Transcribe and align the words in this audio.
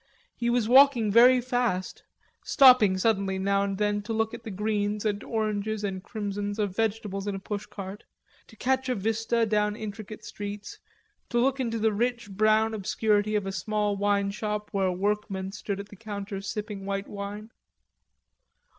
He 0.35 0.49
was 0.49 0.67
walking 0.67 1.11
very 1.11 1.39
fast, 1.39 2.01
stopping 2.43 2.97
suddenly 2.97 3.37
now 3.37 3.61
and 3.61 3.77
then 3.77 4.01
to 4.01 4.13
look 4.13 4.33
at 4.33 4.41
the 4.43 4.49
greens 4.49 5.05
and 5.05 5.23
oranges 5.23 5.83
and 5.83 6.03
crimsons 6.03 6.57
of 6.57 6.75
vegetables 6.75 7.27
in 7.27 7.35
a 7.35 7.39
push 7.39 7.67
cart, 7.67 8.03
to 8.47 8.55
catch 8.55 8.89
a 8.89 8.95
vista 8.95 9.45
down 9.45 9.75
intricate 9.75 10.25
streets, 10.25 10.79
to 11.29 11.37
look 11.37 11.59
into 11.59 11.77
the 11.77 11.93
rich 11.93 12.31
brown 12.31 12.73
obscurity 12.73 13.35
of 13.35 13.45
a 13.45 13.51
small 13.51 13.95
wine 13.95 14.31
shop 14.31 14.69
where 14.71 14.91
workmen 14.91 15.51
stood 15.51 15.79
at 15.79 15.89
the 15.89 15.95
counter 15.95 16.41
sipping 16.41 16.83
white 16.83 17.07
wine. 17.07 17.51